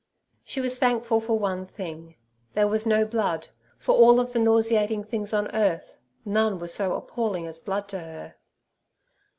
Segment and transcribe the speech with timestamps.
[0.43, 5.31] She was thankful for one thing—there was no blood, for of all the nauseating things
[5.31, 5.93] on earth,
[6.25, 8.35] none were so appalling as blood to her.